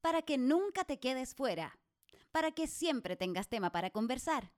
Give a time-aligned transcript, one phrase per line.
[0.00, 1.78] para que nunca te quedes fuera,
[2.32, 4.52] para que siempre tengas tema para conversar.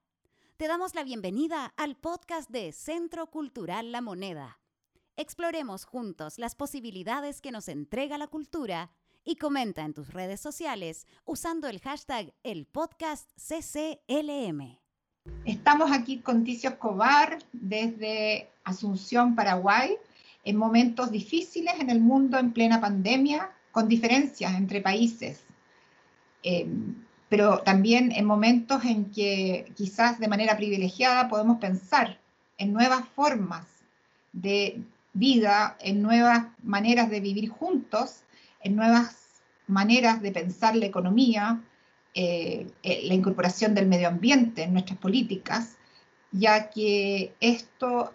[0.57, 4.59] Te damos la bienvenida al podcast de Centro Cultural La Moneda.
[5.17, 8.91] Exploremos juntos las posibilidades que nos entrega la cultura
[9.25, 12.67] y comenta en tus redes sociales usando el hashtag el.
[15.45, 19.97] Estamos aquí con Ticio Escobar desde Asunción, Paraguay,
[20.43, 25.41] en momentos difíciles en el mundo en plena pandemia, con diferencias entre países,
[26.43, 26.67] eh,
[27.27, 32.19] pero también en momentos en que quizás de manera privilegiada podemos pensar
[32.59, 33.65] en nuevas formas
[34.31, 34.83] de
[35.13, 38.21] vida, en nuevas maneras de vivir juntos,
[38.61, 41.59] en nuevas maneras de pensar la economía,
[42.13, 45.77] eh, eh, la incorporación del medio ambiente en nuestras políticas,
[46.31, 48.13] ya que esto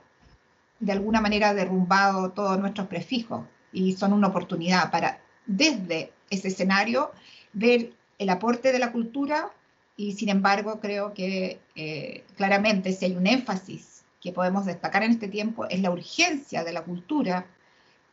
[0.79, 6.49] de alguna manera ha derrumbado todos nuestros prefijos y son una oportunidad para, desde ese
[6.49, 7.11] escenario,
[7.53, 9.51] ver el aporte de la cultura
[9.97, 15.13] y sin embargo creo que eh, claramente si hay un énfasis que podemos destacar en
[15.13, 17.47] este tiempo es la urgencia de la cultura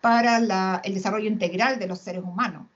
[0.02, 2.68] para el desarrollo integral de los seres humanos.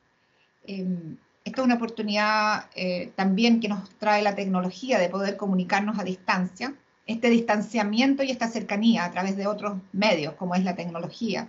[0.66, 5.98] Em, esto es una oportunidad eh, también que nos trae la tecnología de poder comunicarnos
[6.00, 6.74] a distancia,
[7.06, 11.48] este distanciamiento y esta cercanía a través de otros medios, como es la tecnología.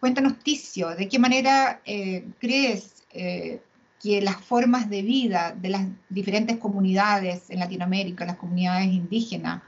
[0.00, 3.60] Cuéntanos, Ticio, ¿de qué manera eh, crees eh,
[4.02, 9.62] que las formas de vida de las diferentes comunidades en Latinoamérica, las comunidades indígenas,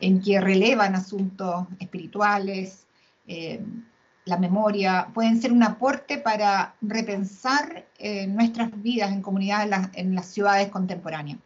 [0.00, 2.86] en que relevan asuntos espirituales,
[4.26, 10.26] la memoria, pueden ser un aporte para repensar eh, nuestras vidas en comunidades en, las
[10.26, 11.38] ciudades contemporáneas.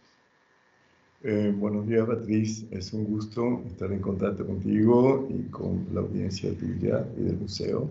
[1.23, 2.67] Eh, buenos días, Beatriz.
[2.71, 7.91] Es un gusto estar en contacto contigo y con la audiencia tuya y del museo.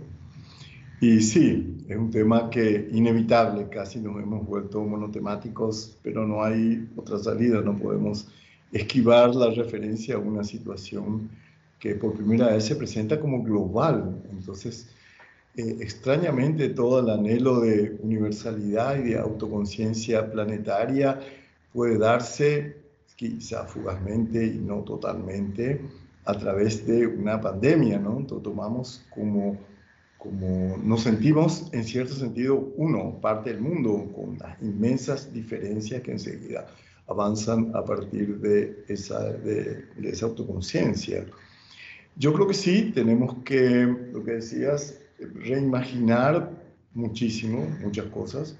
[1.02, 6.90] Y sí, es un tema que inevitable, casi nos hemos vuelto monotemáticos, pero no hay
[6.98, 8.28] otra salida, no podemos
[8.72, 11.30] esquivar la referencia a una situación
[11.80, 14.22] que por primera vez se presenta como global.
[14.32, 14.90] Entonces,
[15.56, 21.20] eh, extrañamente todo el anhelo de universalidad y de autoconciencia planetaria
[21.74, 22.76] puede darse
[23.16, 25.82] quizá fugazmente y no totalmente
[26.26, 28.20] a través de una pandemia, ¿no?
[28.20, 29.58] Entonces, tomamos como,
[30.20, 36.12] como nos sentimos en cierto sentido uno, parte del mundo, con las inmensas diferencias que
[36.12, 36.68] enseguida
[37.08, 41.26] avanzan a partir de esa, de, de esa autoconciencia.
[42.18, 45.00] Yo creo que sí, tenemos que, lo que decías,
[45.36, 46.52] reimaginar
[46.94, 48.58] muchísimo, muchas cosas.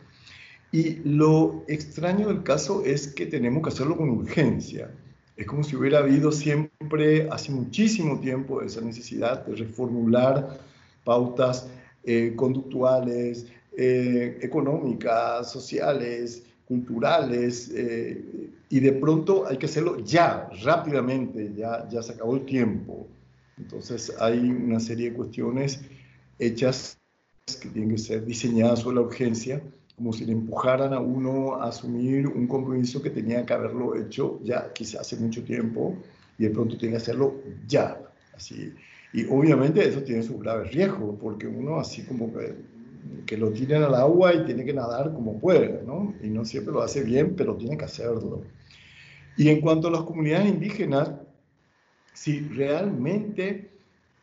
[0.72, 4.90] Y lo extraño del caso es que tenemos que hacerlo con urgencia.
[5.36, 10.69] Es como si hubiera habido siempre, hace muchísimo tiempo, esa necesidad de reformular
[11.10, 11.68] pautas
[12.04, 21.52] eh, conductuales, eh, económicas, sociales, culturales, eh, y de pronto hay que hacerlo ya, rápidamente,
[21.56, 23.08] ya, ya se acabó el tiempo.
[23.58, 25.82] Entonces hay una serie de cuestiones
[26.38, 27.00] hechas
[27.60, 29.60] que tienen que ser diseñadas sobre la urgencia,
[29.96, 34.40] como si le empujaran a uno a asumir un compromiso que tenía que haberlo hecho
[34.44, 35.98] ya quizás hace mucho tiempo
[36.38, 37.34] y de pronto tiene que hacerlo
[37.68, 38.00] ya.
[38.36, 38.72] Así.
[39.14, 42.56] Y obviamente eso tiene su grave riesgo, porque uno así como que,
[43.26, 46.14] que lo tiran al agua y tiene que nadar como puede, ¿no?
[46.22, 48.44] Y no siempre lo hace bien, pero tiene que hacerlo.
[49.36, 51.12] Y en cuanto a las comunidades indígenas,
[52.14, 53.72] si realmente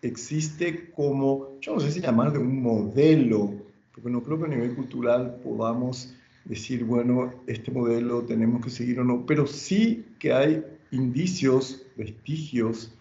[0.02, 3.54] existe como, yo no sé si llamar de un modelo,
[3.92, 6.14] porque no creo que a nivel cultural podamos
[6.44, 12.95] decir, bueno, este modelo tenemos que seguir o no, pero sí que hay indicios, vestigios,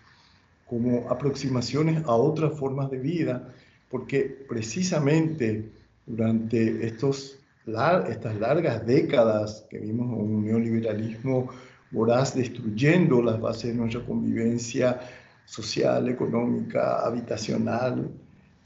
[0.67, 3.53] como aproximaciones a otras formas de vida,
[3.89, 5.69] porque precisamente
[6.05, 11.49] durante estos, estas largas décadas que vimos un neoliberalismo
[11.91, 14.99] voraz destruyendo las bases de nuestra convivencia
[15.45, 18.09] social, económica, habitacional,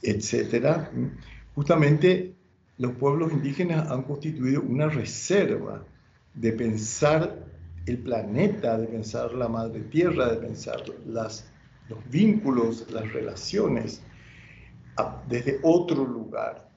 [0.02, 0.88] etc.
[1.54, 2.34] Justamente
[2.78, 5.84] los pueblos indígenas han constituido una reserva
[6.34, 7.44] de pensar
[7.86, 11.50] el planeta, de pensar la madre tierra, de pensar las,
[11.90, 14.00] los vínculos, las relaciones
[15.28, 16.68] desde otro lugar.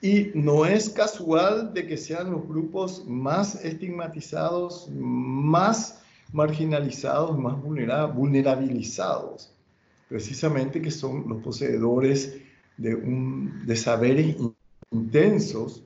[0.00, 6.00] Y no es casual de que sean los grupos más estigmatizados, más
[6.32, 9.52] marginalizados, más vulnerabilizados,
[10.08, 12.36] precisamente que son los poseedores
[12.76, 14.36] de, un, de saberes
[14.92, 15.82] intensos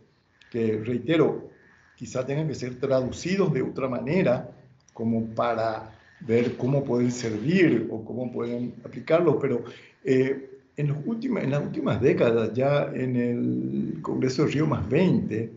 [0.50, 1.48] que, reitero,
[1.96, 4.50] quizá tengan que ser traducidos de otra manera
[4.92, 9.64] como para ver cómo pueden servir o cómo pueden aplicarlo, pero
[10.04, 14.88] eh, en, los últimos, en las últimas décadas, ya en el Congreso de Río Más
[14.88, 15.52] 20,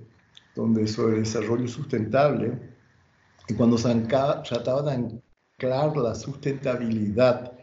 [0.55, 2.53] donde sobre desarrollo sustentable,
[3.47, 7.53] y cuando se trataba de anclar la sustentabilidad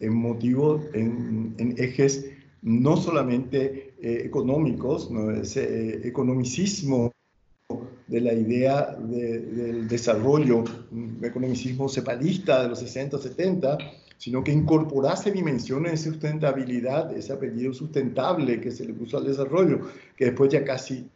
[0.00, 2.28] en motivos, en, ejes
[2.62, 5.30] no solamente eh, económicos, ¿no?
[5.30, 7.11] ese eh, economicismo
[8.12, 13.78] de la idea del desarrollo, un economicismo cepalista de los 60, 70,
[14.18, 19.88] sino que incorporase dimensiones de sustentabilidad, ese apellido sustentable que se le puso al desarrollo,
[20.14, 21.08] que después ya casi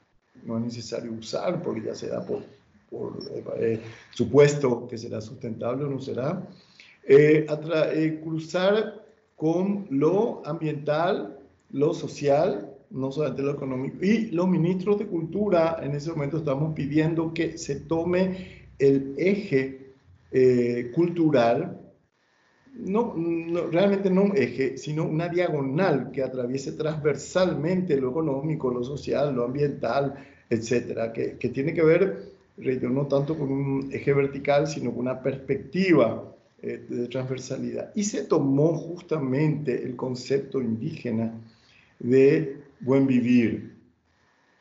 [0.46, 2.42] no es necesario usar porque ya se da por,
[2.88, 3.18] por
[3.58, 3.78] eh,
[4.12, 6.48] supuesto que será sustentable o no será,
[7.06, 7.46] eh,
[7.92, 9.04] eh, cruzar
[9.36, 11.38] con lo ambiental,
[11.72, 16.74] lo social, no solamente lo económico, y los ministros de cultura en ese momento estamos
[16.74, 19.82] pidiendo que se tome el eje
[20.94, 21.80] cultural
[22.78, 23.14] no,
[23.70, 29.44] realmente no un eje, sino una diagonal que atraviese transversalmente lo económico, lo social, lo
[29.44, 30.14] ambiental,
[30.50, 35.20] etcétera, que, que tiene que ver, no tanto con un eje vertical, sino con una
[35.22, 37.92] perspectiva eh, de transversalidad.
[37.94, 41.32] Y se tomó justamente el concepto indígena
[41.98, 43.76] de buen vivir,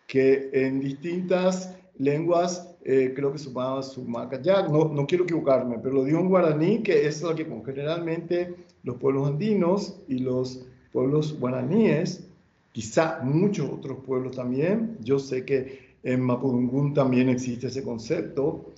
[0.08, 6.04] que en distintas lenguas eh, creo que sumaba Sumacayag, no, no quiero equivocarme, pero lo
[6.04, 8.54] dio en guaraní, que es lo que generalmente
[8.84, 12.28] los pueblos andinos y los pueblos guaraníes,
[12.74, 18.72] quizá muchos otros pueblos también, yo sé que en Mapudungún también existe ese concepto,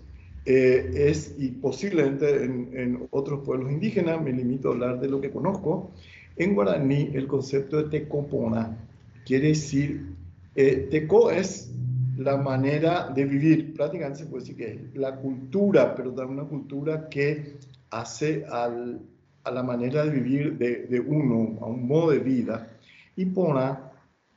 [0.45, 5.19] eh, es y posiblemente en, en, otros pueblos indígenas, me limito a hablar de lo
[5.19, 5.91] que conozco,
[6.37, 8.86] en guaraní el concepto de tecopona
[9.27, 10.15] quiere decir,
[10.55, 11.69] eh, teco es
[12.17, 13.73] la manera de vivir.
[13.73, 17.57] Prácticamente se puede decir que es la cultura, pero también una cultura que
[17.89, 19.01] hace al,
[19.43, 22.69] a la manera de vivir de, de, uno, a un modo de vida.
[23.17, 23.91] Y pona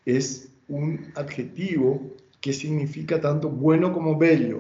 [0.05, 2.01] es un adjetivo
[2.41, 4.59] que significa tanto bueno como bello.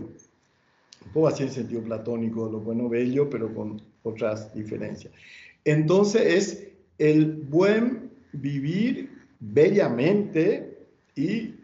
[1.06, 5.12] Un poco así en sentido platónico, lo bueno, bello, pero con otras diferencias.
[5.64, 6.68] Entonces es
[6.98, 10.78] el buen vivir bellamente
[11.16, 11.54] y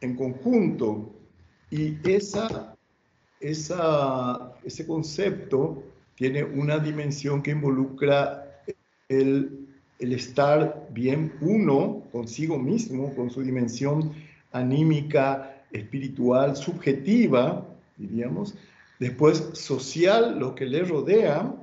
[0.00, 1.12] en conjunto.
[1.70, 2.76] Y esa,
[3.40, 5.82] esa, ese concepto
[6.14, 8.62] tiene una dimensión que involucra
[9.08, 9.68] el,
[9.98, 14.12] el estar bien uno consigo mismo, con su dimensión
[14.52, 18.54] anímica, espiritual, subjetiva, diríamos,
[18.98, 21.54] después social, lo que le rodea,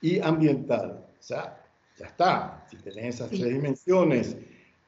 [0.00, 1.06] y ambiental.
[1.18, 1.62] O sea,
[1.98, 4.36] ya está, si tenés esas tres dimensiones,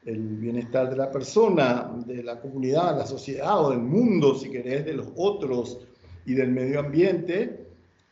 [0.07, 4.85] el bienestar de la persona, de la comunidad, la sociedad o del mundo, si querés,
[4.85, 5.81] de los otros
[6.25, 7.67] y del medio ambiente,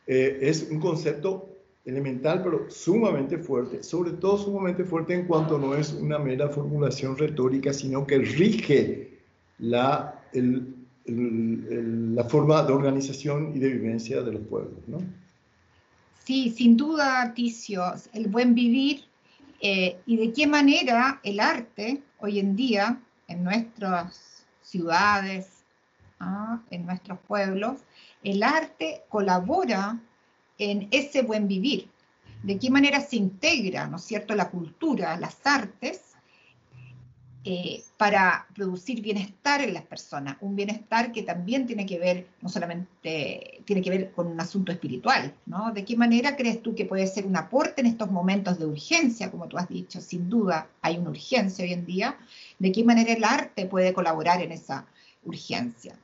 [0.05, 1.49] eh, es un concepto
[1.85, 7.17] elemental, pero sumamente fuerte, sobre todo sumamente fuerte en cuanto no es una mera formulación
[7.17, 9.19] retórica, sino que rige
[9.59, 10.21] la,
[11.05, 14.79] la forma de organización y de vivencia de los pueblos.
[14.87, 14.97] ¿no?
[16.25, 17.83] Sí, sin duda, Ticio,
[18.13, 19.05] el buen vivir
[19.67, 25.63] eh, y de qué manera el arte hoy en día en nuestras ciudades,
[26.19, 26.61] ¿ah?
[26.69, 27.79] en nuestros pueblos,
[28.23, 29.99] el arte colabora
[30.59, 31.89] en ese buen vivir.
[32.43, 36.04] De qué manera se integra, ¿no es cierto?, la cultura, las artes
[37.47, 42.49] eh, para producir bienestar en las personas, un bienestar que también tiene que ver, no
[42.49, 45.71] solamente tiene que ver con un asunto espiritual, ¿no?
[45.71, 49.29] ¿De qué manera crees tú que puede ser un aporte en estos momentos de urgencia,
[49.29, 50.01] como tú has dicho?
[50.01, 52.17] Sin duda hay una urgencia hoy en día.
[52.57, 54.87] ¿De qué manera el arte puede colaborar en esa
[55.23, 55.95] urgencia?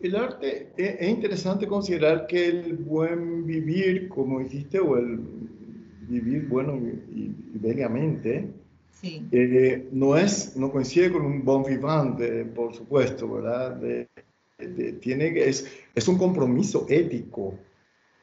[0.00, 5.18] El arte, e, es interesante considerar que el buen vivir, como dijiste, o el
[6.08, 7.22] vivir bueno y,
[7.54, 8.57] y bellamente,
[9.02, 12.20] eh, no, es, no coincide con un bon vivant,
[12.54, 13.80] por supuesto, ¿verdad?
[15.00, 17.54] tiene, es, es un compromiso ético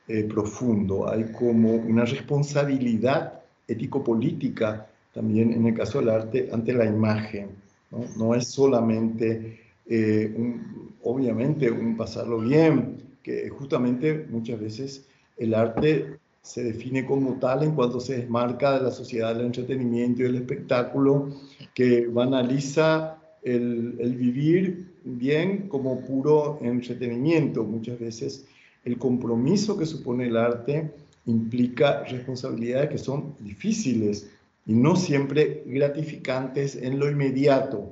[0.08, 6.86] eh, profundo, hay como una responsabilidad ético-política también en el caso del arte ante la
[6.86, 7.50] imagen.
[7.90, 15.56] No, no es solamente, eh, un, obviamente, un pasarlo bien, que justamente muchas veces el
[15.56, 20.26] arte se define como tal en cuanto se desmarca de la sociedad del entretenimiento y
[20.26, 21.30] del espectáculo,
[21.74, 27.64] que banaliza el, vivir bien como puro entretenimiento.
[27.64, 28.46] Muchas veces
[28.84, 30.92] el compromiso que supone el arte
[31.26, 34.30] implica responsabilidades que son difíciles
[34.68, 37.90] y no siempre gratificantes en lo inmediato,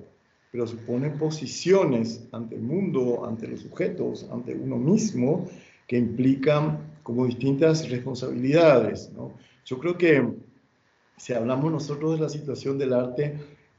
[0.52, 5.48] pero supone posiciones ante el mundo, ante los sujetos, ante uno mismo,
[5.88, 9.12] que implican como distintas responsabilidades.
[9.14, 9.34] ¿no?
[9.66, 10.26] Yo creo que
[11.18, 13.36] si hablamos nosotros de la situación del arte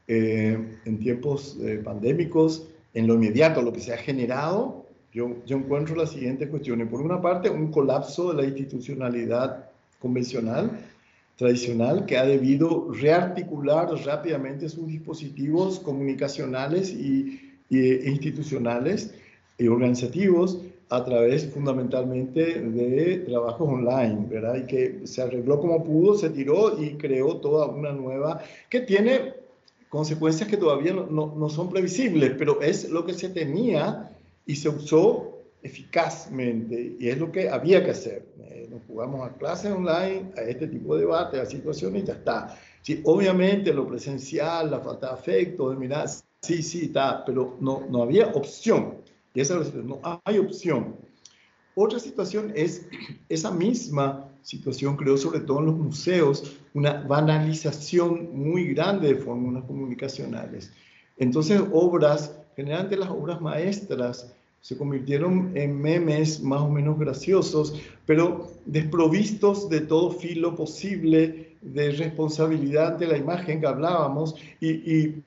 [0.07, 5.57] eh, en tiempos eh, pandémicos, en lo inmediato, lo que se ha generado, yo, yo
[5.57, 6.87] encuentro las siguientes cuestiones.
[6.87, 10.71] Por una parte, un colapso de la institucionalidad convencional,
[11.35, 19.13] tradicional, que ha debido rearticular rápidamente sus dispositivos comunicacionales y, e institucionales
[19.57, 20.61] y organizativos
[20.95, 24.55] a través fundamentalmente de trabajos online, ¿verdad?
[24.55, 29.33] Y que se arregló como pudo, se tiró y creó toda una nueva, que tiene
[29.89, 34.11] consecuencias que todavía no, no, son previsibles, pero es lo que se tenía
[34.45, 38.25] y se usó eficazmente y es lo que había que hacer.
[38.39, 42.13] Eh, nos jugamos a clases online, a este tipo de debate, a situaciones y ya
[42.13, 42.57] está.
[42.81, 46.07] Sí, obviamente lo presencial, la falta de afecto, de mirar,
[46.41, 49.04] sí, sí, está, pero no, no había opción.
[49.35, 50.95] Y esa no hay opción.
[51.75, 52.87] Otra situación es
[53.27, 59.65] esa misma situación, creo, sobre todo en los museos, una banalización muy grande de fórmulas
[59.65, 60.71] comunicacionales.
[61.17, 68.51] Entonces, obras, generalmente las obras maestras, se convirtieron en memes más o menos graciosos, pero
[68.65, 75.21] desprovistos de todo filo posible de responsabilidad de la imagen que hablábamos y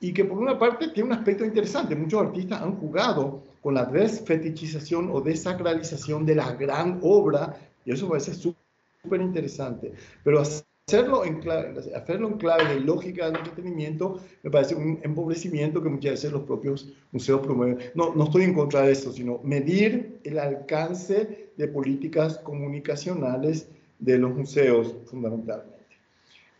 [0.00, 1.94] y que por una parte tiene un aspecto interesante.
[1.94, 8.08] Muchos artistas han jugado con la desfetichización o desacralización de la gran obra, y eso
[8.08, 9.92] parece súper interesante.
[10.24, 15.82] Pero hacerlo en, clave, hacerlo en clave de lógica del entretenimiento me parece un empobrecimiento
[15.82, 17.78] que muchas veces los propios museos promueven.
[17.94, 24.16] No, no estoy en contra de eso, sino medir el alcance de políticas comunicacionales de
[24.16, 25.79] los museos fundamentalmente.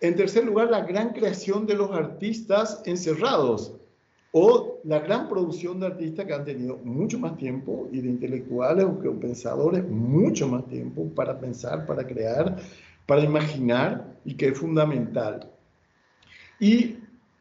[0.00, 3.74] En tercer lugar, la gran creación de los artistas encerrados
[4.32, 8.84] o la gran producción de artistas que han tenido mucho más tiempo y de intelectuales
[8.84, 12.56] o pensadores mucho más tiempo para pensar, para crear,
[13.06, 15.50] para imaginar y que es fundamental.
[16.58, 16.96] Y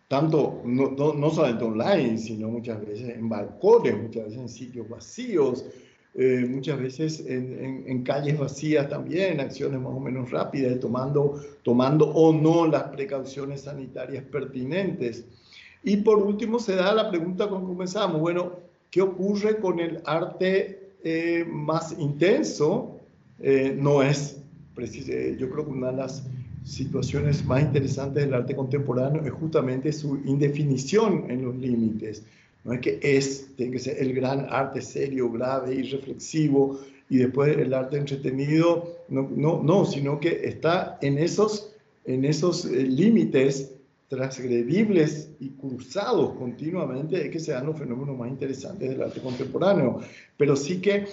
[0.09, 4.89] tanto, no, no, no solamente online, sino muchas veces en balcones, muchas veces en sitios
[4.89, 5.65] vacíos,
[6.15, 12.33] eh, muchas veces en, calles vacías también, acciones más o menos rápidas, tomando, tomando o
[12.33, 15.25] no las precauciones sanitarias pertinentes.
[15.83, 18.53] Y por último se da la pregunta con que comenzamos, bueno,
[18.89, 22.99] ¿qué ocurre con el arte eh, más intenso?
[23.39, 24.37] Eh, no es,
[24.75, 26.23] yo creo que una de las
[26.65, 32.23] situaciones más interesantes del arte contemporáneo es justamente su indefinición en los límites.
[32.63, 37.17] No es que es, tiene que ser el gran arte serio, grave y reflexivo, y
[37.17, 41.71] después el arte entretenido, no, no, no sino que está en esos,
[42.05, 43.71] en esos eh, límites
[44.09, 50.01] transgredibles y cruzados continuamente, es que se dan los fenómenos más interesantes del arte contemporáneo.
[50.35, 51.05] Pero sí que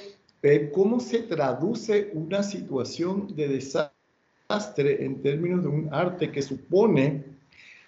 [0.42, 7.35] eh, cómo se traduce una situación de desastre en términos de un arte que supone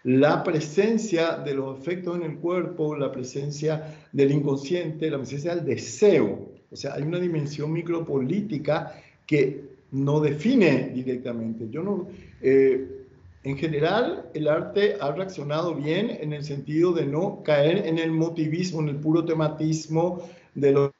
[0.04, 5.64] la presencia de los efectos en el cuerpo, la presencia del inconsciente, la presencia del
[5.64, 6.52] deseo.
[6.70, 8.92] O sea, hay una dimensión micropolítica
[9.26, 11.68] que no define directamente.
[11.70, 12.08] Yo no,
[12.40, 13.06] eh,
[13.44, 18.10] en general, el arte ha reaccionado bien en el sentido de no caer en el
[18.10, 20.22] motivismo, en el puro tematismo
[20.54, 20.90] de los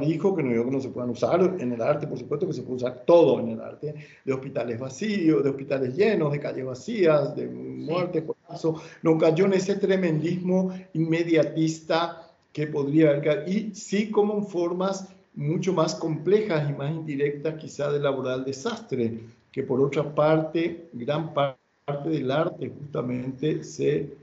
[0.00, 2.52] dijo que no digo que no se puedan usar en el arte, por supuesto que
[2.52, 6.66] se puede usar todo en el arte, de hospitales vacíos, de hospitales llenos, de calles
[6.66, 13.74] vacías, de muertes por eso, no cayó en ese tremendismo inmediatista que podría haber, y
[13.74, 19.80] sí como formas mucho más complejas y más indirectas quizá de laboral desastre, que por
[19.80, 24.14] otra parte, gran parte del arte justamente se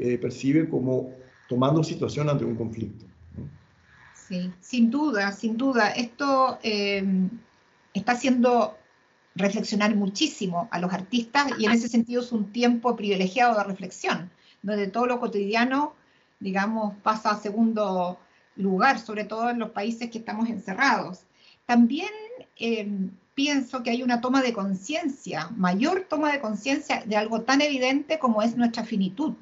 [0.00, 1.12] eh, percibe como
[1.48, 3.05] tomando situación ante un conflicto.
[4.28, 5.90] Sí, sin duda, sin duda.
[5.90, 7.30] Esto em,
[7.94, 8.76] está haciendo
[9.36, 14.30] reflexionar muchísimo a los artistas y en ese sentido es un tiempo privilegiado de reflexión,
[14.62, 15.94] donde todo lo cotidiano,
[16.40, 18.18] digamos, pasa a segundo
[18.56, 21.20] lugar, sobre todo en los países que estamos encerrados.
[21.66, 22.10] También
[22.56, 27.60] em, pienso que hay una toma de conciencia, mayor toma de conciencia de algo tan
[27.60, 29.34] evidente como es nuestra finitud,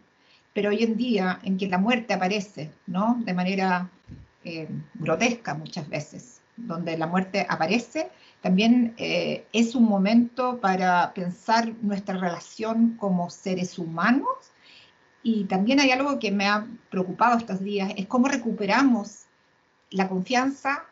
[0.52, 3.22] pero hoy en día en que la muerte aparece, ¿no?
[3.24, 3.90] De manera
[4.44, 8.10] eh, grotesca muchas veces, donde la muerte aparece,
[8.44, 14.28] también eh, es un momento para pensar nuestra relación como seres humanos.
[15.22, 19.22] Y también hay algo que me ha preocupado estos días, es cómo recuperamos
[19.90, 20.84] la confianza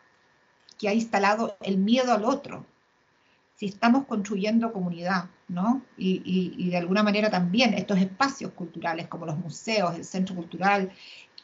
[0.79, 2.65] que ha instalado el miedo al otro.
[3.53, 5.83] Si estamos construyendo comunidad, ¿no?
[5.95, 10.91] Y, y de alguna manera también estos espacios culturales como los museos, el centro cultural,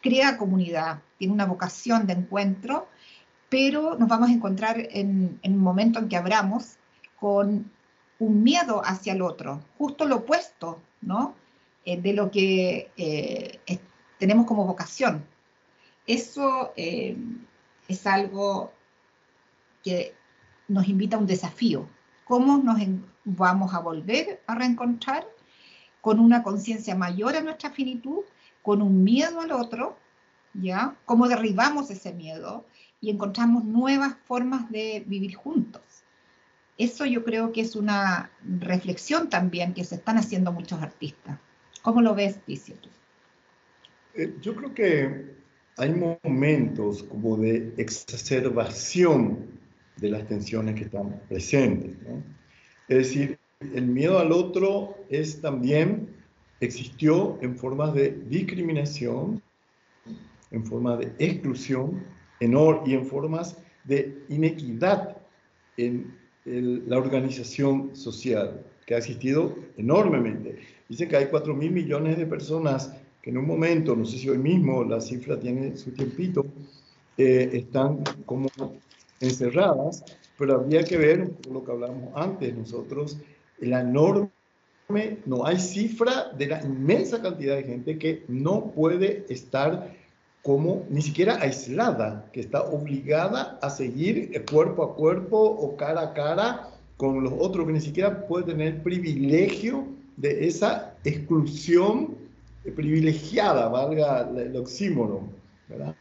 [0.01, 2.87] crea comunidad, tiene una vocación de encuentro,
[3.49, 6.77] pero nos vamos a encontrar en, un momento en que abramos
[7.19, 7.71] con
[8.19, 11.35] un miedo hacia el otro, justo lo opuesto, ¿no?
[11.85, 13.59] Eh, de lo que eh,
[14.17, 15.25] tenemos como vocación.
[16.05, 17.17] Eso eh,
[17.87, 18.71] es algo
[19.83, 20.13] que
[20.67, 21.87] nos invita a un desafío.
[22.25, 22.79] ¿Cómo nos
[23.23, 25.25] vamos a volver a reencontrar
[26.01, 28.23] con una conciencia mayor a nuestra finitud,
[28.61, 29.97] con un miedo al otro,
[30.53, 30.95] ¿ya?
[31.05, 32.65] ¿Cómo derribamos ese miedo
[33.01, 35.81] y encontramos nuevas formas de vivir juntos?
[36.77, 41.37] Eso yo creo que es una reflexión también que se están haciendo muchos artistas.
[41.81, 42.75] ¿Cómo lo ves, Ticio?
[44.13, 45.35] Eh, yo creo que
[45.77, 49.59] hay momentos como de exacerbación
[49.97, 51.91] de las tensiones que están presentes.
[52.87, 53.39] Es decir,
[53.73, 56.09] el miedo al otro es también,
[56.59, 59.41] existió en formas de discriminación,
[60.51, 62.03] en formas de exclusión
[62.39, 62.53] en
[62.85, 65.17] y en formas de inequidad
[65.77, 70.59] en la organización social, que ha existido enormemente.
[70.87, 74.29] Dicen que hay 4 mil millones de personas que en un momento, no sé si
[74.29, 76.45] hoy mismo la cifra tiene su tiempito,
[77.17, 78.49] eh, están como
[79.19, 80.03] encerradas,
[80.37, 83.19] pero habría que ver, lo que hablamos antes, nosotros,
[83.59, 84.29] la enorme,
[85.25, 89.93] no hay cifra de la inmensa cantidad de gente que no puede estar
[90.41, 96.13] como ni siquiera aislada, que está obligada a seguir cuerpo a cuerpo o cara a
[96.13, 99.85] cara con los otros, que ni siquiera puede tener privilegio
[100.17, 102.15] de esa exclusión
[102.75, 105.29] privilegiada, valga el oxímoron,
[105.67, 105.95] ¿verdad?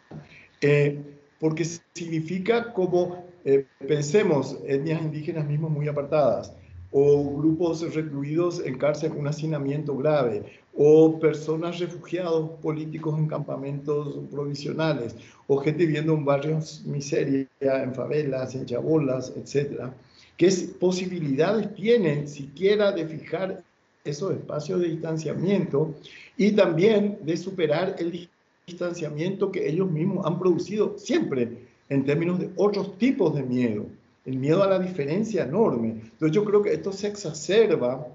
[0.62, 0.98] Eh,
[1.38, 1.64] porque
[1.94, 6.52] significa como, eh, pensemos, etnias indígenas mismas muy apartadas,
[6.90, 10.42] o grupos recluidos en cárcel con hacinamiento grave,
[10.74, 15.14] o personas refugiados políticos en campamentos provisionales,
[15.46, 19.90] o gente viviendo en barrios miseria, en favelas, en chabolas, etc.
[20.36, 23.62] ¿Qué posibilidades tienen siquiera de fijar
[24.04, 25.94] esos espacios de distanciamiento
[26.36, 28.28] y también de superar el
[28.66, 33.86] distanciamiento que ellos mismos han producido siempre en términos de otros tipos de miedo,
[34.28, 35.88] el miedo a la diferencia enorme.
[36.02, 38.06] Entonces yo creo que esto se exacerba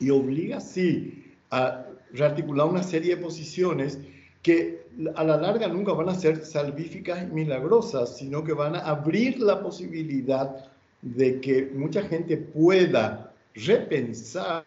[0.00, 3.98] y obliga, sí, a rearticular una serie de posiciones
[4.42, 8.80] que a la larga nunca van a ser salvíficas y milagrosas, sino que van a
[8.80, 10.64] abrir la posibilidad
[11.02, 14.64] de que mucha gente pueda repensar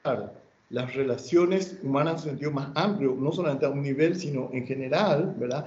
[0.70, 5.34] las relaciones humanas en sentido más amplio, no solamente a un nivel, sino en general,
[5.40, 5.66] ¿verdad?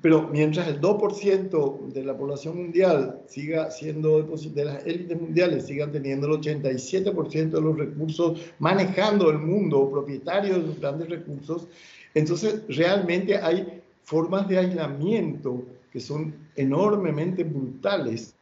[0.00, 5.92] Pero mientras el 2% de la población mundial siga siendo, de las élites mundiales, sigan
[5.92, 11.68] teniendo el 87% de los recursos, manejando el mundo, propietarios de los grandes recursos,
[12.14, 18.34] entonces realmente hay formas de aislamiento que son enormemente brutales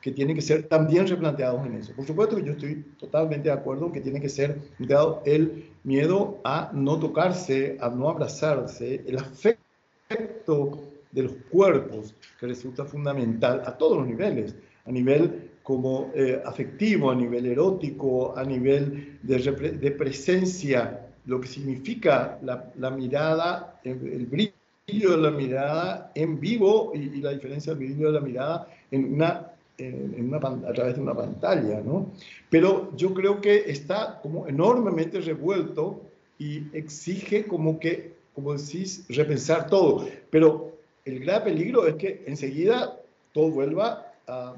[0.00, 1.92] que tienen que ser también replanteados en eso.
[1.94, 6.38] Por supuesto que yo estoy totalmente de acuerdo que tiene que ser planteado el miedo
[6.44, 10.80] a no tocarse, a no abrazarse, el afecto
[11.12, 14.54] de los cuerpos, que resulta fundamental a todos los niveles,
[14.86, 21.48] a nivel como eh, afectivo, a nivel erótico, a nivel de, de presencia, lo que
[21.48, 27.74] significa la, la mirada, el, brillo de la mirada en vivo y, y la diferencia
[27.74, 29.52] del brillo de la mirada en una
[29.88, 32.10] en una, a través de una pantalla, ¿no?
[32.48, 36.00] Pero yo creo que está como enormemente revuelto
[36.38, 40.06] y exige como que, como decís, repensar todo.
[40.30, 40.72] Pero
[41.04, 42.98] el gran peligro es que enseguida
[43.32, 44.54] todo vuelva a,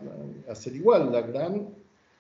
[0.49, 1.13] a ser igual.
[1.13, 1.69] La gran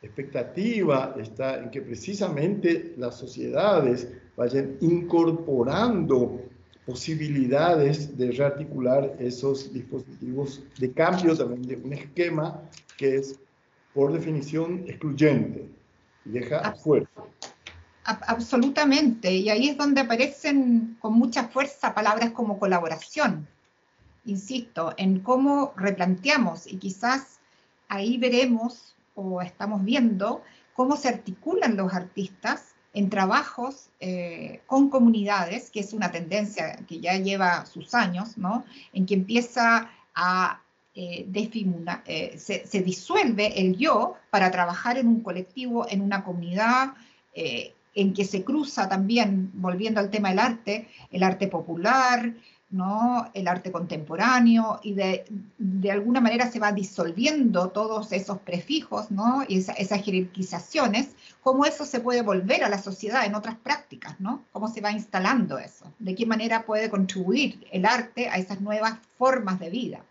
[0.02, 6.40] expectativa está en que precisamente las sociedades vayan incorporando
[6.86, 12.60] posibilidades de rearticular esos dispositivos de cambio también de un esquema
[12.96, 13.38] que es
[13.94, 15.68] por definición excluyente
[16.24, 17.08] y deja afuera.
[18.04, 23.46] Absolutamente, y ahí es donde aparecen con mucha fuerza palabras como colaboración,
[24.24, 27.38] insisto, en cómo replanteamos y quizás
[27.88, 30.42] ahí veremos o estamos viendo
[30.74, 37.00] cómo se articulan los artistas en trabajos eh, con comunidades, que es una tendencia que
[37.00, 38.64] ya lleva sus años, ¿no?
[38.92, 40.60] En que empieza a
[40.94, 41.26] eh,
[42.06, 46.94] eh se, disuelve el yo para trabajar en un colectivo, en una comunidad,
[47.34, 52.34] eh, en que se cruza también, volviendo al tema del arte, el arte popular,
[52.72, 53.30] ¿no?
[53.34, 55.24] el arte contemporáneo, y de,
[55.90, 59.44] alguna manera se va disolviendo todos esos prefijos ¿no?
[59.46, 61.10] y esas jerarquizaciones,
[61.42, 64.42] cómo eso se puede volver a la sociedad en otras prácticas, ¿no?
[64.52, 68.98] cómo se va instalando eso, de qué manera puede contribuir el arte a esas nuevas
[69.18, 70.04] formas de vida.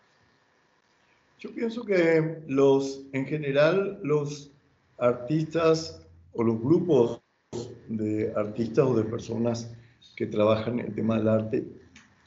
[1.39, 4.51] Yo pienso que los, en general, los
[4.99, 5.99] artistas
[6.33, 7.19] o los grupos
[7.87, 9.71] de artistas o de personas
[10.15, 11.80] que trabajan el tema del arte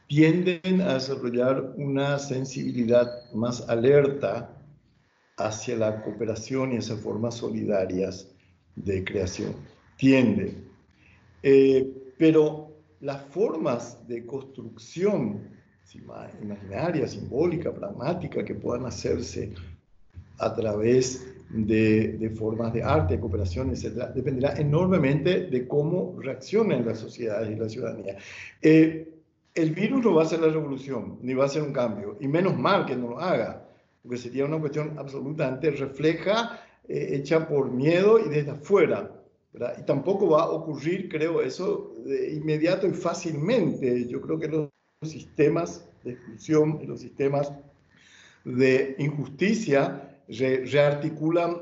[0.07, 4.51] tienden a desarrollar una sensibilidad más alerta
[5.37, 8.29] hacia la cooperación y esas formas solidarias
[8.77, 9.55] de creación.
[9.97, 10.55] Tiende.
[11.43, 15.55] Eh, pero las formas de construcción
[16.41, 19.53] imaginaria, simbólica, pragmática que puedan hacerse
[20.39, 26.99] a través de, formas de arte, de cooperación, etc., dependerá enormemente de cómo reaccionen las
[26.99, 28.17] sociedades y la ciudadanía.
[28.61, 29.14] Eh,
[29.55, 32.27] el virus no va a hacer la revolución, ni va a hacer un cambio, y
[32.27, 33.65] menos mal que no lo haga,
[34.03, 39.11] porque sería una cuestión absolutamente refleja, eh, hecha por miedo y desde afuera.
[39.79, 44.07] Y tampoco va a ocurrir, creo, eso de inmediato y fácilmente.
[44.09, 44.69] Yo creo que los
[45.03, 47.53] sistemas de exclusión los sistemas
[48.45, 51.57] de injusticia rearticulan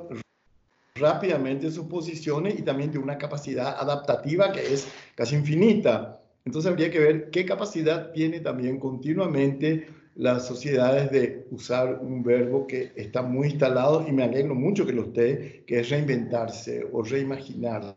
[0.94, 6.21] rápidamente sus posiciones y también de una capacidad adaptativa que es casi infinita.
[6.44, 12.66] Entonces habría que ver qué capacidad tiene también continuamente las sociedades de usar un verbo
[12.66, 17.02] que está muy instalado y me alegro mucho que lo esté, que es reinventarse o
[17.02, 17.96] reimaginarse.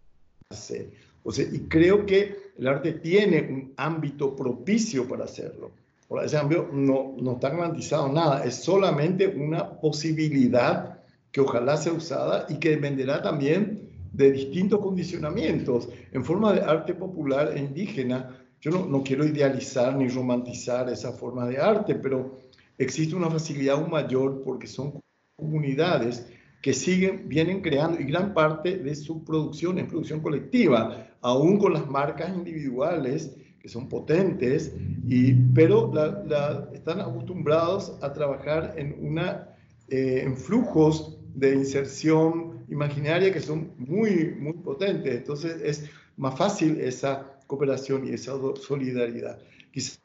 [1.23, 5.71] O sea, y creo que el arte tiene un ámbito propicio para hacerlo.
[6.07, 10.99] Por ese ámbito no, no está garantizado nada, es solamente una posibilidad
[11.31, 13.84] que ojalá sea usada y que dependerá también
[14.15, 15.89] de distintos condicionamientos.
[16.11, 21.11] En forma de arte popular e indígena, yo no, no, quiero idealizar ni romantizar esa
[21.11, 22.39] forma de arte, pero
[22.77, 24.99] existe una facilidad aún mayor porque son
[25.35, 26.25] comunidades
[26.61, 31.73] que siguen, vienen creando y gran parte de su producción es producción colectiva, aún con
[31.73, 34.73] las marcas individuales que son potentes,
[35.07, 39.49] y, pero la, están acostumbrados a trabajar en, una,
[39.89, 45.15] eh, en flujos de inserción imaginaria que son muy, muy potentes.
[45.15, 49.39] Entonces es más fácil esa cooperación y esa solidaridad.
[49.71, 49.99] Quizá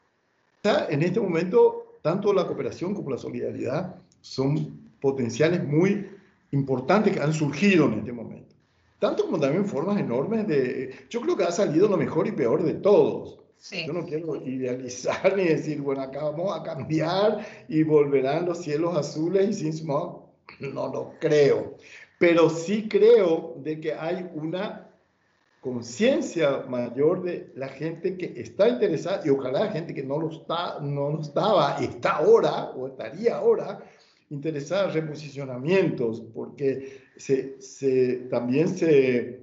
[0.89, 6.09] en este momento tanto la cooperación como la solidaridad son potenciales muy
[6.51, 8.55] importantes que han surgido en este momento.
[8.99, 10.93] Tanto como también formas enormes de...
[11.09, 13.39] Yo creo que ha salido lo mejor y peor de todos.
[13.85, 18.97] Yo no quiero idealizar ni decir, bueno, acá vamos a cambiar y volverán los cielos
[18.97, 20.21] azules y sin smog.
[20.59, 21.77] No lo creo.
[22.21, 24.87] Pero sí creo de que hay una
[25.59, 30.29] conciencia mayor de la gente que está interesada y ojalá la gente que no lo,
[30.29, 33.79] está, no lo estaba está ahora o estaría ahora
[34.29, 39.40] interesada en reposicionamientos porque se, se, también se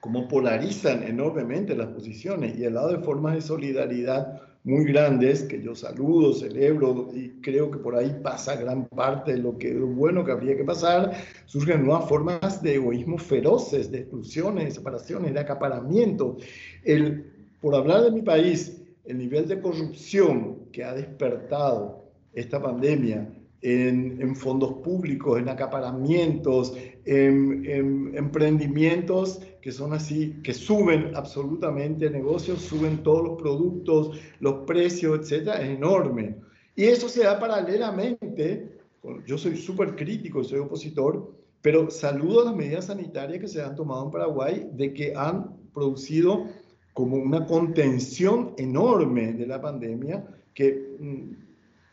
[0.00, 5.62] como polarizan enormemente las posiciones y al lado de formas de solidaridad muy grandes que
[5.62, 9.86] yo saludo, celebro y creo que por ahí pasa gran parte de lo que lo
[9.86, 11.12] bueno que habría que pasar,
[11.44, 16.36] surgen nuevas formas de egoísmo feroces, de exclusiones, de separaciones, de acaparamiento.
[16.82, 23.35] El, por hablar de mi país, el nivel de corrupción que ha despertado esta pandemia
[23.62, 32.08] en, en fondos públicos, en acaparamientos, en, en emprendimientos que son así, que suben absolutamente
[32.08, 36.36] negocios, suben todos los productos, los precios, etcétera, es enorme.
[36.76, 38.78] Y eso se da paralelamente,
[39.26, 44.04] yo soy súper crítico, soy opositor, pero saludo las medidas sanitarias que se han tomado
[44.04, 46.46] en Paraguay, de que han producido
[46.92, 51.45] como una contención enorme de la pandemia que mm,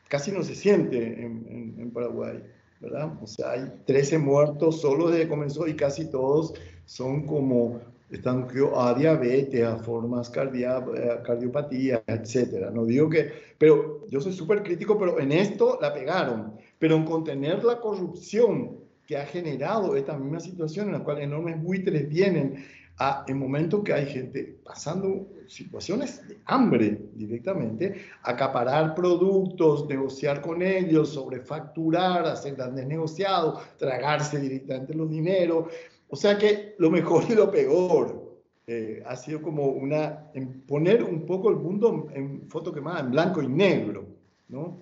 [0.07, 2.41] casi no se siente en, en Paraguay.
[2.83, 3.13] ¿verdad?
[3.21, 6.53] O sea, hay 13 muertos solo desde que comenzó y casi todos
[6.85, 7.79] son como,
[8.11, 12.71] están a diabetes, a formas cardia, eh, cardiopatía, etcétera.
[12.71, 16.53] No digo que, pero yo soy súper crítico, pero en esto la pegaron.
[16.77, 21.63] Pero en contener la corrupción que ha generado esta misma situación en la cual enormes
[21.63, 22.65] buitres vienen
[22.97, 30.61] a, en momentos que hay gente pasando situaciones de hambre directamente, acaparar productos, negociar con
[30.61, 35.67] ellos, sobrefacturar, hacer grandes negociados, tragarse directamente los dineros.
[36.09, 38.23] O sea que lo mejor y lo peor
[38.67, 40.31] eh, ha sido como una,
[40.67, 44.05] poner un poco el mundo en foto quemada, en blanco y negro.
[44.47, 44.79] ¿no?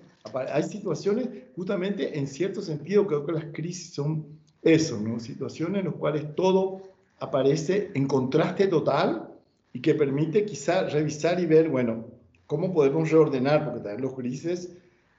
[0.52, 4.26] Hay situaciones, justamente en cierto sentido, creo que las crisis son
[4.62, 5.18] eso, ¿no?
[5.18, 6.91] situaciones en las cuales todo
[7.22, 9.28] aparece en contraste total
[9.72, 12.04] y que permite quizá revisar y ver, bueno,
[12.46, 14.72] cómo podemos reordenar, porque también los grises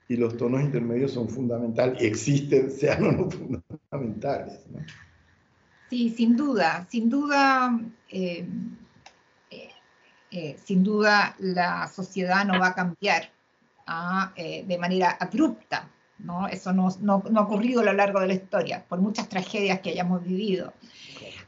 [0.06, 4.60] y los tonos intermedios son fundamentales, y existen, sean o no fundamentales.
[5.88, 8.46] Sí, sin duda, sin duda, eh,
[9.50, 9.68] eh,
[10.30, 13.30] eh, sin duda la sociedad no va a cambiar
[13.86, 16.48] ah, de manera abrupta, ¿no?
[16.48, 19.80] Eso no, no, no, ha ocurrido a lo largo de la historia, por muchas tragedias
[19.80, 20.74] que hayamos vivido.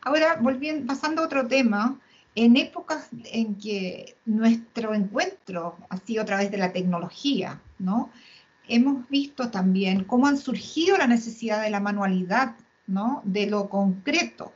[0.06, 1.98] Ahora, volviendo, pasando a otro tema,
[2.36, 8.10] en épocas en que nuestro encuentro ha sido a través de la tecnología, ¿no?
[8.68, 12.54] Hemos visto también cómo han surgido la necesidad de la manualidad,
[12.86, 13.20] ¿no?
[13.24, 14.52] De lo concreto,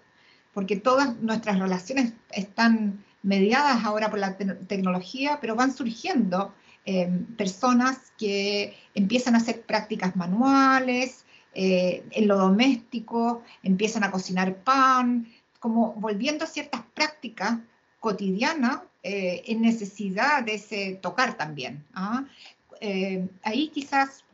[0.54, 6.54] porque todas nuestras relaciones están mediadas ahora por la tecnología, pero van surgiendo
[6.86, 14.62] eh, personas que empiezan a hacer prácticas manuales, eh, en lo doméstico, empiezan a cocinar
[14.62, 15.26] pan,
[15.60, 17.58] como volviendo a ciertas prácticas
[18.00, 21.84] cotidianas eh, en necesidad de ese tocar también.
[21.94, 22.24] ¿ah?
[23.42, 24.24] ahí quizás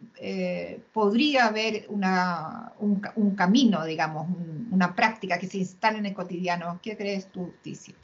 [0.92, 4.28] podría haber una, un, camino, digamos,
[4.70, 6.78] una práctica que se instale en el cotidiano.
[6.80, 7.96] ¿Qué crees tú, Ticio?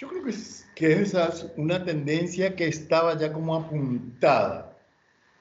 [0.00, 4.74] Yo creo que, es, que esa es una tendencia que estaba ya como apuntada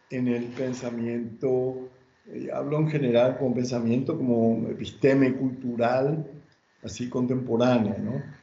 [0.09, 1.89] en el pensamiento,
[2.27, 6.25] eh, hablo en general como pensamiento como episteme cultural,
[6.83, 8.39] así contemporáneo, ¿no?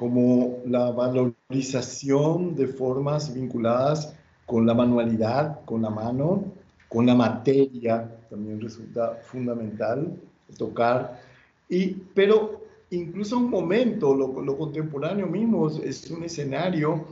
[0.00, 4.16] como la valorización de formas vinculadas
[4.46, 6.44] con la manualidad, con la mano,
[6.88, 10.16] con la materia, también resulta fundamental
[10.56, 11.20] tocar,
[11.68, 17.04] y, pero incluso un momento, lo, contemporáneo mismo es un escenario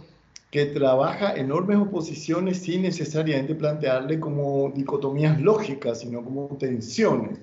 [0.51, 7.39] que trabaja enormes oposiciones sin necesariamente plantearle como dicotomías lógicas, sino como tensiones.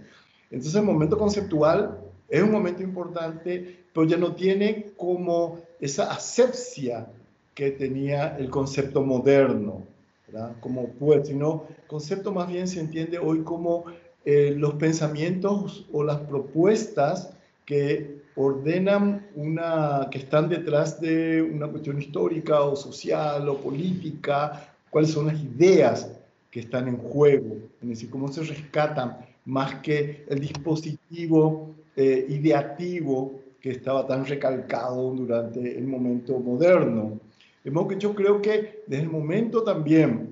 [0.49, 7.07] Entonces el momento conceptual es un momento importante, pero ya no tiene como esa asepsia
[7.53, 9.83] que tenía el concepto moderno,
[10.27, 10.55] ¿verdad?
[10.59, 13.85] como pues, sino concepto más bien se entiende hoy como
[14.25, 17.31] eh, los pensamientos o las propuestas
[17.63, 25.11] que ordenan una, que están detrás de una cuestión histórica o social o política, cuáles
[25.11, 26.11] son las ideas
[26.51, 33.39] que están en juego, es decir, cómo se rescatan más que el dispositivo eh, ideativo
[33.61, 37.19] que estaba tan recalcado durante el momento moderno.
[37.63, 40.29] De modo que yo creo que desde el momento también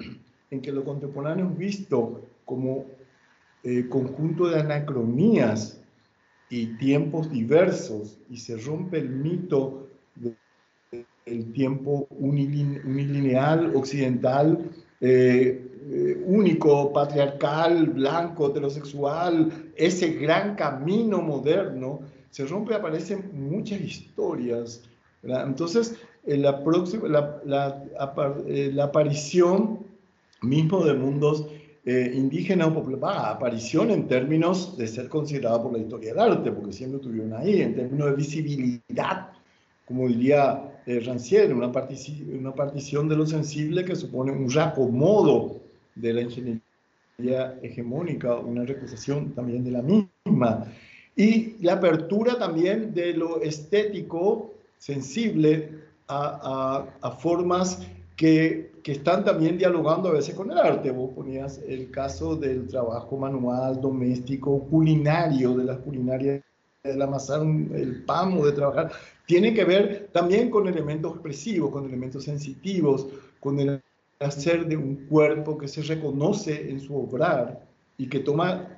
[0.52, 2.86] en que lo contemporáneo es visto como
[3.64, 5.82] eh, conjunto de anacronías
[6.50, 9.88] y tiempos diversos y se rompe el mito
[11.26, 14.70] del tiempo unilineal, occidental,
[15.02, 24.82] eh, eh, único, patriarcal, blanco, heterosexual, ese gran camino moderno, se rompe, aparecen muchas historias.
[25.24, 29.80] Entonces, la, próxima, la, la aparición
[30.42, 31.46] mismo de mundos
[31.86, 36.50] eh, indígena o popular, aparición en términos de ser considerada por la historia del arte,
[36.52, 39.32] porque siempre estuvieron ahí, en términos de visibilidad,
[39.86, 45.60] como diría eh, Rancière, una, una partición de lo sensible que supone un reacomodo
[45.96, 50.66] de la ingeniería hegemónica, una recusación también de la misma,
[51.16, 55.70] y la apertura también de lo estético sensible
[56.08, 60.92] a, a, formas que, que, están también dialogando a veces con el arte.
[60.92, 66.42] Vos ponías el caso del trabajo manual, doméstico, culinario, de las culinarias,
[66.84, 68.92] del amasar el pan o de trabajar.
[69.26, 73.08] Tiene que ver también con elementos expresivos, con elementos sensitivos,
[73.40, 73.82] con el
[74.24, 77.66] hacer de un cuerpo que se reconoce en su obrar
[77.98, 78.76] y que toma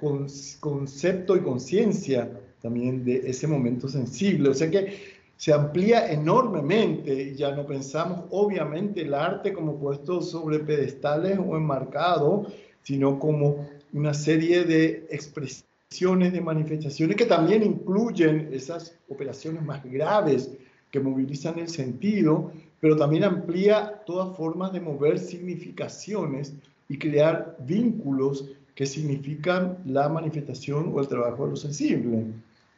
[0.59, 2.29] concepto y conciencia
[2.61, 4.49] también de ese momento sensible.
[4.49, 10.21] O sea que se amplía enormemente y ya no pensamos obviamente el arte como puesto
[10.21, 12.47] sobre pedestales o enmarcado,
[12.83, 20.51] sino como una serie de expresiones, de manifestaciones que también incluyen esas operaciones más graves
[20.91, 26.53] que movilizan el sentido, pero también amplía todas formas de mover significaciones
[26.89, 32.25] y crear vínculos que significan la manifestación o el trabajo de lo sensible.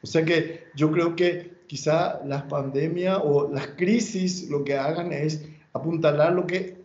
[0.02, 5.12] O sea que yo creo que quizá las pandemias o las crisis lo que hagan
[5.12, 6.78] es apuntalar lo que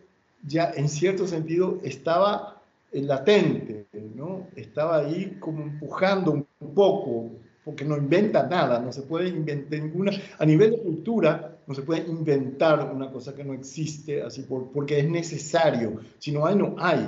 [0.45, 4.47] ya en cierto sentido estaba latente, ¿no?
[4.55, 7.31] Estaba ahí como empujando un poco,
[7.63, 11.81] porque no inventa nada, no se puede inventar ninguna, a nivel de cultura, no se
[11.81, 16.55] puede inventar una cosa que no existe, así por, porque es necesario, si no hay,
[16.55, 17.07] no hay.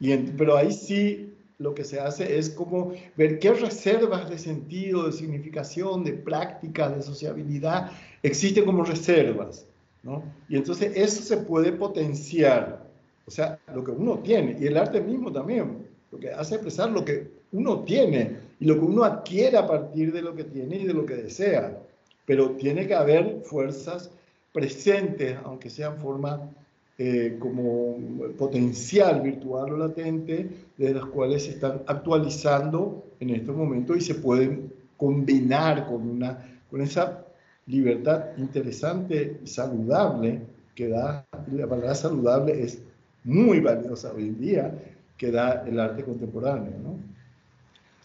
[0.00, 5.06] Y pero ahí sí lo que se hace es como ver qué reservas de sentido,
[5.06, 7.92] de significación, de práctica, de sociabilidad
[8.22, 9.66] existen como reservas,
[10.02, 10.24] ¿no?
[10.48, 12.84] Y entonces eso se puede potenciar,
[13.26, 16.90] o sea, lo que uno tiene, y el arte mismo también, lo que hace expresar
[16.90, 20.76] lo que uno tiene y lo que uno adquiere a partir de lo que tiene
[20.76, 21.78] y de lo que desea,
[22.26, 24.10] pero tiene que haber fuerzas
[24.52, 26.50] presentes, aunque sean forma
[26.98, 27.96] eh, como
[28.38, 34.14] potencial virtual o latente, de las cuales se están actualizando en estos momentos y se
[34.14, 36.38] pueden combinar con, una,
[36.70, 37.24] con esa
[37.66, 40.40] libertad interesante y saludable
[40.74, 42.82] que da, la palabra saludable es
[43.24, 44.74] muy valiosa hoy en día,
[45.16, 46.98] que da el arte contemporáneo, ¿no?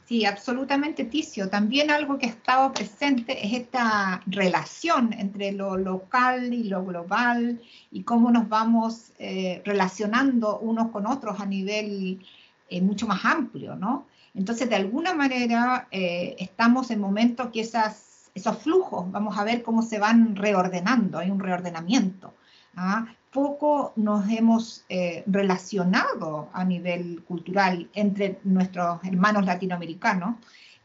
[0.07, 1.49] Sí, absolutamente, Ticio.
[1.49, 7.61] También algo que ha estado presente es esta relación entre lo local y lo global
[7.91, 12.25] y cómo nos vamos eh, relacionando unos con otros a nivel
[12.69, 14.07] eh, mucho más amplio, ¿no?
[14.33, 19.81] Entonces, de alguna manera, eh, estamos en momentos que esos flujos, vamos a ver cómo
[19.81, 22.33] se van reordenando, hay un reordenamiento.
[22.77, 23.07] ¿ah?
[23.37, 30.37] Poco nos hemos eh, relacionado a nivel cultural entre nuestros hermanos latinoamericanos.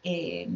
[0.02, 0.50] Eh,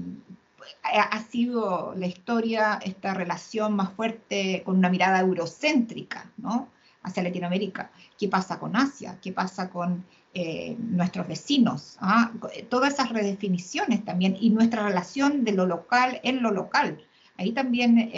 [0.82, 6.68] ha sido la historia esta relación más fuerte con una mirada eurocéntrica, ¿no?
[7.02, 7.90] Hacia Latinoamérica.
[8.18, 9.16] ¿Qué pasa con Asia?
[9.22, 10.04] ¿Qué pasa con
[10.34, 11.96] eh, nuestros vecinos?
[12.00, 12.30] ¿Ah?
[12.68, 17.02] Todas esas redefiniciones también y nuestra relación de lo local en lo local.
[17.38, 18.10] Ahí también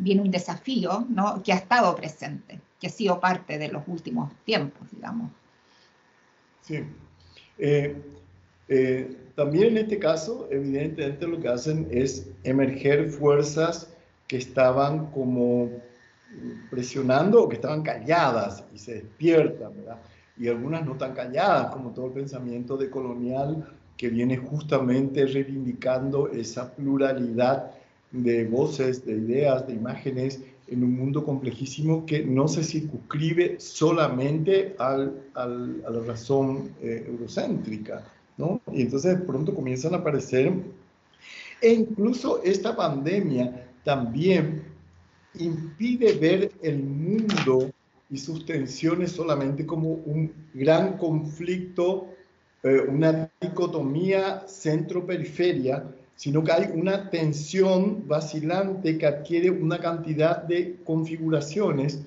[0.00, 1.42] viene un desafío ¿no?
[1.42, 5.30] que ha estado presente que ha sido parte de los últimos tiempos, digamos.
[6.62, 6.82] Sí.
[7.58, 7.94] Eh,
[8.68, 13.92] eh, también en este caso, evidentemente lo que hacen es emerger fuerzas
[14.26, 15.70] que estaban como
[16.70, 19.98] presionando o que estaban calladas y se despiertan, ¿verdad?
[20.38, 26.28] Y algunas no tan calladas, como todo el pensamiento de colonial que viene justamente reivindicando
[26.30, 27.72] esa pluralidad
[28.12, 34.74] de voces, de ideas, de imágenes en un mundo complejísimo que no se circunscribe solamente
[34.78, 38.04] a la razón eh, eurocéntrica,
[38.36, 38.60] ¿no?
[38.72, 40.52] Y entonces pronto comienzan a aparecer,
[41.60, 44.62] e incluso esta pandemia también
[45.34, 47.70] impide ver el mundo
[48.08, 52.08] y sus tensiones solamente como un gran conflicto,
[52.62, 55.84] eh, una dicotomía centro-periferia,
[56.20, 62.02] sino que hay una tensión vacilante que adquiere una cantidad de configuraciones,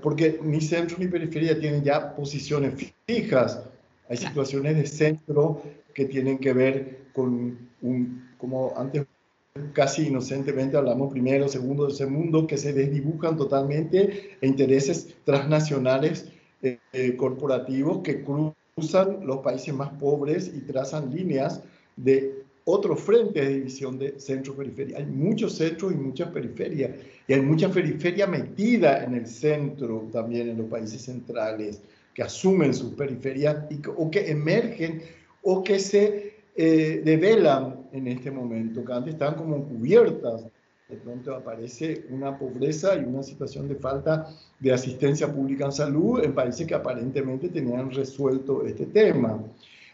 [0.00, 3.60] porque ni centro ni periferia tienen ya posiciones fijas.
[4.08, 9.04] Hay situaciones de centro que tienen que ver con un, como antes
[9.72, 16.28] casi inocentemente hablamos primero, segundo, tercer mundo, que se desdibujan totalmente e intereses transnacionales
[16.62, 21.64] eh, eh, corporativos que cruzan los países más pobres y trazan líneas
[21.96, 24.98] de otro frente de división de centro-periferia.
[24.98, 26.90] Hay muchos centros y muchas periferias,
[27.26, 31.80] y hay mucha periferia metida en el centro también en los países centrales,
[32.14, 35.02] que asumen sus periferias y, o que emergen
[35.42, 40.44] o que se eh, develan en este momento, que antes estaban como cubiertas.
[40.88, 46.24] De pronto aparece una pobreza y una situación de falta de asistencia pública en salud
[46.24, 49.40] en países que aparentemente tenían resuelto este tema.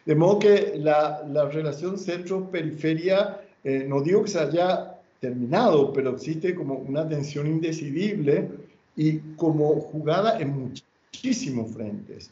[0.07, 6.11] De modo que la, la relación centro-periferia, eh, no digo que se haya terminado, pero
[6.11, 8.49] existe como una tensión indecidible
[8.95, 12.31] y como jugada en muchísimos frentes.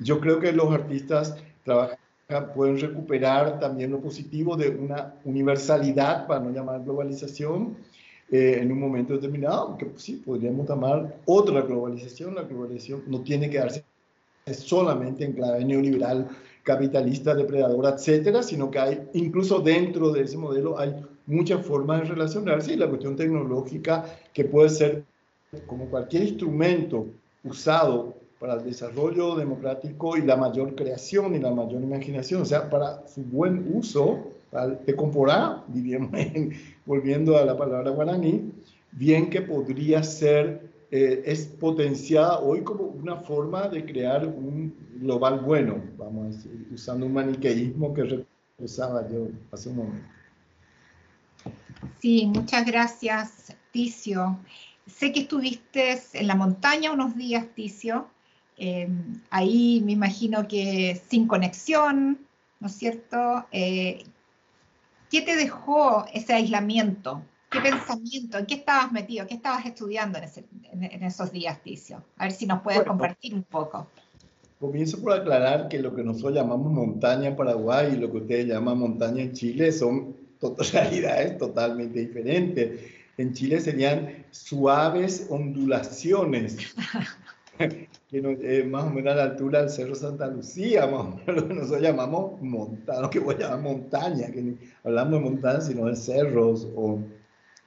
[0.00, 1.98] Yo creo que los artistas trabajan,
[2.54, 7.76] pueden recuperar también lo positivo de una universalidad, para no llamar globalización,
[8.30, 12.34] eh, en un momento determinado, aunque pues, sí, podríamos llamar otra globalización.
[12.34, 13.84] La globalización no tiene que darse
[14.52, 16.28] solamente en clave neoliberal
[16.64, 20.94] capitalista, depredadora, etcétera, sino que hay, incluso dentro de ese modelo, hay
[21.26, 25.04] muchas formas de relacionarse y la cuestión tecnológica que puede ser
[25.66, 27.06] como cualquier instrumento
[27.44, 32.68] usado para el desarrollo democrático y la mayor creación y la mayor imaginación, o sea,
[32.68, 35.62] para su buen uso, para te comporá,
[36.86, 38.52] volviendo a la palabra guaraní,
[38.92, 45.40] bien que podría ser eh, es potenciada hoy como una forma de crear un global
[45.40, 48.24] bueno, vamos a decir, usando un maniqueísmo que
[48.58, 50.08] usaba yo hace un momento.
[52.00, 54.38] Sí, muchas gracias, Ticio.
[54.86, 58.06] Sé que estuviste en la montaña unos días, Ticio.
[58.56, 58.88] Eh,
[59.30, 62.20] ahí me imagino que sin conexión,
[62.60, 63.46] ¿no es cierto?
[63.50, 64.04] Eh,
[65.10, 67.20] ¿Qué te dejó ese aislamiento?
[67.54, 68.38] ¿Qué pensamiento?
[68.38, 69.28] ¿En qué estabas metido?
[69.28, 72.02] ¿Qué estabas estudiando en, esos días, Ticio?
[72.16, 73.86] A ver si nos puedes compartir un poco.
[74.58, 78.46] Comienzo por aclarar que lo que nosotros llamamos montaña en Paraguay y lo que ustedes
[78.46, 80.16] llaman montaña en Chile son
[80.72, 82.80] realidades totalmente diferentes.
[83.18, 86.74] En Chile serían suaves ondulaciones,
[87.58, 91.42] que eh, más o menos a la altura del Cerro Santa Lucía, más o menos
[91.42, 95.60] lo que nosotros llamamos montaña, que voy a llamar montaña, que ni hablamos de montaña,
[95.60, 96.98] sino de cerros o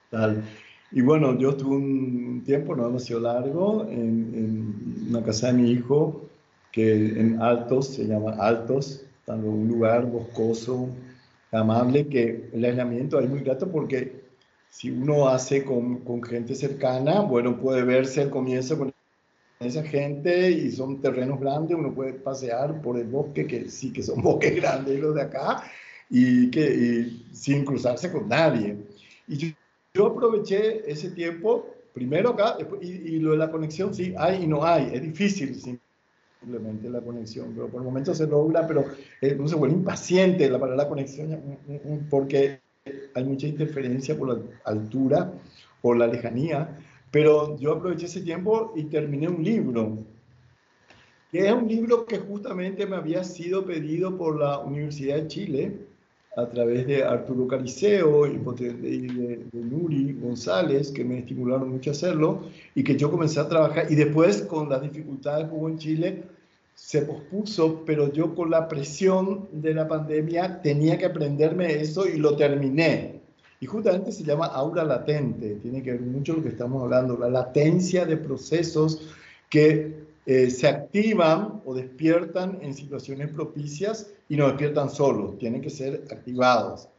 [0.10, 0.44] Tal.
[0.92, 5.72] Y bueno, yo estuve un tiempo, no demasiado largo, en, en, una casa de mi
[5.72, 6.30] hijo,
[6.72, 10.90] que en Altos, se llama Altos, un lugar boscoso,
[11.52, 14.28] amable, que el aislamiento es muy grato porque
[14.70, 18.94] si uno hace con, con, gente cercana, bueno, puede verse al comienzo con
[19.60, 24.04] esa gente y son terrenos grandes, uno puede pasear por el bosque, que sí que
[24.04, 25.64] son bosques grandes los de acá,
[26.10, 28.78] y, que, y sin cruzarse con nadie.
[29.28, 29.48] Y yo,
[29.98, 34.48] yo, aproveché ese tiempo, primero acá, y, y, lo de la conexión, sí, hay y
[34.48, 35.56] no hay, es difícil
[36.40, 38.86] simplemente la conexión, pero por el momento se logra, pero
[39.22, 41.58] eh, uno se vuelve impaciente para la conexión
[42.10, 42.62] porque
[43.14, 45.34] hay mucha interferencia por la altura,
[45.82, 46.78] por la lejanía,
[47.12, 49.98] pero yo aproveché ese tiempo y terminé un libro,
[51.32, 55.87] que es un libro que justamente me había sido pedido por la Universidad de Chile
[56.38, 58.74] a través de Arturo Caliceo y de,
[59.52, 62.44] de, Nuri González, que me estimularon mucho a hacerlo,
[62.76, 66.24] y que yo comencé a trabajar, y después con las dificultades que hubo en Chile,
[66.76, 72.18] se pospuso, pero yo con la presión de la pandemia tenía que aprenderme eso y
[72.18, 73.20] lo terminé.
[73.60, 77.30] Y justamente se llama aura latente, tiene que ver mucho lo que estamos hablando, la
[77.30, 79.10] latencia de procesos
[79.50, 85.70] que eh, se activan o despiertan en situaciones propicias y no despiertan solos, tienen que
[85.70, 86.90] ser activados.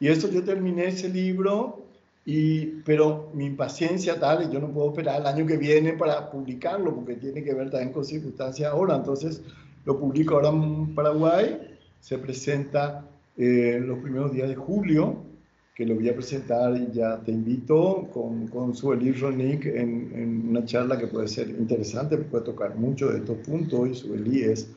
[0.00, 1.86] Y eso yo terminé ese libro,
[2.26, 6.28] y, pero mi impaciencia tal, y yo no puedo esperar el año que viene para
[6.28, 8.96] publicarlo, porque tiene que ver también con circunstancias ahora.
[8.96, 9.42] Entonces
[9.84, 13.04] lo publico ahora en Paraguay, se presenta
[13.36, 15.22] eh, los primeros días de julio,
[15.74, 20.48] que lo voy a presentar y ya te invito con, con Sueli Ronick en, en,
[20.50, 24.68] una charla que puede ser interesante, puede tocar mucho de estos puntos y Sueli es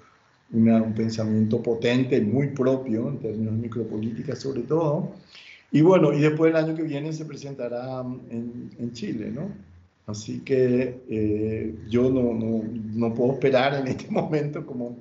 [0.52, 5.12] un pensamiento potente, muy propio en términos micropolíticas sobre todo.
[5.72, 9.50] Y bueno, y después el año que viene se presentará en, en Chile, ¿no?
[10.08, 14.98] Así que eh, yo no, no, no, puedo esperar en este momento como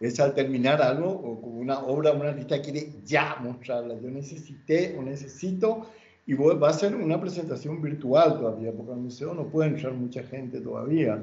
[0.00, 4.00] es al terminar algo o como una obra, una artista quiere ya mostrarla.
[4.00, 5.86] Yo necesité o necesito
[6.26, 10.22] y va a ser una presentación virtual todavía, porque al museo no puede entrar mucha
[10.22, 11.22] gente todavía.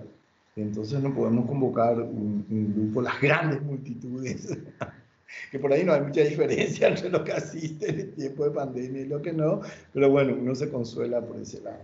[0.56, 4.58] Entonces no podemos convocar un, un grupo, las grandes multitudes,
[5.52, 8.52] que por ahí no hay mucha diferencia entre lo que asiste en el tiempo de
[8.52, 9.62] pandemia y lo que no,
[9.94, 11.84] pero bueno, uno se consuela por ese lado.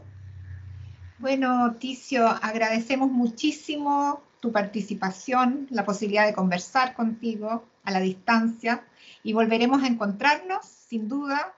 [1.19, 8.83] Bueno, Ticio, agradecemos muchísimo tu participación, la posibilidad de conversar contigo a la distancia
[9.23, 11.53] y volveremos a encontrarnos, sin duda.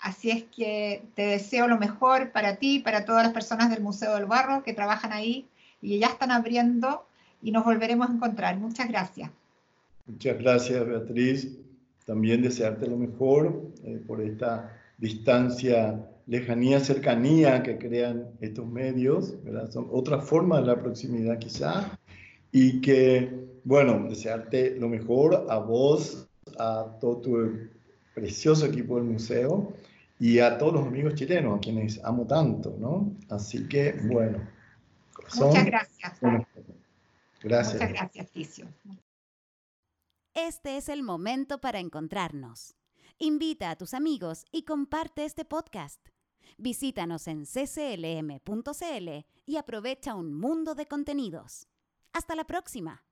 [0.00, 4.16] Así es que te deseo lo mejor para ti para todas las personas del Museo
[4.16, 5.46] del Barro que trabajan ahí
[5.80, 7.06] y ya están abriendo
[7.40, 8.56] y nos volveremos a encontrar.
[8.56, 9.30] Muchas gracias.
[10.06, 11.56] Muchas gracias, Beatriz.
[12.04, 19.70] También desearte lo mejor eh, por esta distancia, lejanía, cercanía que crean estos medios, ¿verdad?
[19.70, 21.98] Son otra forma de la proximidad quizá.
[22.52, 23.32] Y que,
[23.64, 26.26] bueno, desearte lo mejor a vos,
[26.58, 27.50] a todo tu
[28.14, 29.72] precioso equipo del museo
[30.18, 33.12] y a todos los amigos chilenos, a quienes amo tanto, ¿no?
[33.28, 34.38] Así que, bueno,
[35.34, 36.20] Muchas gracias.
[37.42, 37.74] gracias.
[37.74, 38.66] Muchas gracias, Ticio.
[40.34, 42.76] Este es el momento para encontrarnos.
[43.18, 46.00] Invita a tus amigos y comparte este podcast.
[46.58, 49.08] Visítanos en cclm.cl
[49.46, 51.68] y aprovecha un mundo de contenidos.
[52.12, 53.05] Hasta la próxima.